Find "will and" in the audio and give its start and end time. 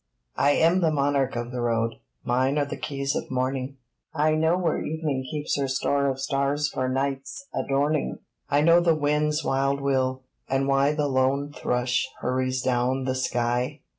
9.79-10.67